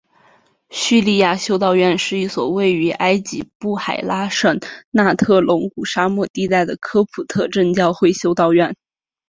[0.71, 8.75] 叙利亚修道院是一所位于埃及布海拉省纳特隆谷沙漠地带的科普特正教会修道院。